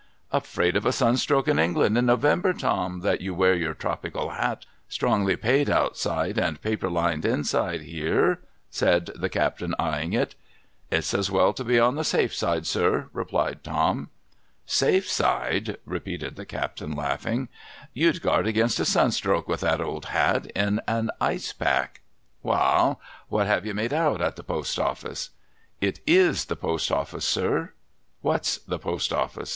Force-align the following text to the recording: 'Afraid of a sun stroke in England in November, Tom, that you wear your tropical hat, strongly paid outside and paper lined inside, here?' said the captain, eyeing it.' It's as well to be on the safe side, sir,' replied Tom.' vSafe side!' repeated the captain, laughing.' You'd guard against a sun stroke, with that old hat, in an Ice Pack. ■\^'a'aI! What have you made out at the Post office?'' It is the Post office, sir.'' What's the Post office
'Afraid 0.41 0.75
of 0.75 0.83
a 0.83 0.91
sun 0.91 1.15
stroke 1.15 1.47
in 1.47 1.59
England 1.59 1.95
in 1.95 2.07
November, 2.07 2.53
Tom, 2.53 3.01
that 3.01 3.21
you 3.21 3.35
wear 3.35 3.53
your 3.53 3.75
tropical 3.75 4.31
hat, 4.31 4.65
strongly 4.89 5.35
paid 5.35 5.69
outside 5.69 6.39
and 6.39 6.59
paper 6.59 6.89
lined 6.89 7.23
inside, 7.23 7.81
here?' 7.81 8.39
said 8.71 9.11
the 9.13 9.29
captain, 9.29 9.75
eyeing 9.77 10.13
it.' 10.13 10.33
It's 10.91 11.13
as 11.13 11.29
well 11.29 11.53
to 11.53 11.63
be 11.63 11.79
on 11.79 11.97
the 11.97 12.03
safe 12.03 12.33
side, 12.33 12.65
sir,' 12.65 13.09
replied 13.13 13.63
Tom.' 13.63 14.09
vSafe 14.67 15.03
side!' 15.03 15.77
repeated 15.95 16.35
the 16.35 16.47
captain, 16.47 16.93
laughing.' 16.95 17.47
You'd 17.93 18.23
guard 18.23 18.47
against 18.47 18.79
a 18.79 18.85
sun 18.85 19.11
stroke, 19.11 19.47
with 19.47 19.59
that 19.59 19.81
old 19.81 20.05
hat, 20.05 20.47
in 20.55 20.81
an 20.87 21.11
Ice 21.31 21.53
Pack. 21.53 22.01
■\^'a'aI! 22.43 22.97
What 23.29 23.45
have 23.45 23.67
you 23.67 23.75
made 23.75 23.93
out 23.93 24.19
at 24.19 24.35
the 24.35 24.43
Post 24.43 24.79
office?'' 24.79 25.29
It 25.89 25.99
is 26.07 26.45
the 26.45 26.55
Post 26.55 26.91
office, 26.91 27.23
sir.'' 27.25 27.73
What's 28.23 28.57
the 28.57 28.79
Post 28.79 29.13
office 29.13 29.49